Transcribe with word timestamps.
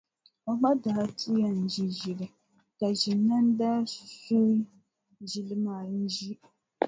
O 0.49 0.51
ma 0.61 0.71
daa 0.83 1.03
ti 1.19 1.29
yɛn 1.41 1.57
ʒi 1.73 1.83
ʒili 1.99 2.27
ka 2.77 2.87
Ʒinani 2.99 3.51
daa 3.59 3.77
suhi 3.93 4.37
ʒili 5.27 5.55
maa 5.65 5.83
n-ʒi. 6.01 6.31